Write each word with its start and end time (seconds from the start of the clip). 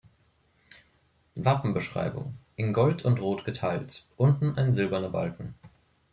Wappenbeschreibung: 1.35 2.33
In 2.55 2.73
Gold 2.73 3.05
und 3.05 3.21
Rot 3.21 3.45
geteilt; 3.45 4.07
unten 4.17 4.57
ein 4.57 4.73
silberner 4.73 5.11
Balken. 5.11 5.53